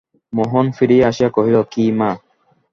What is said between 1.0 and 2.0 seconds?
আসিয়া কহিল, কী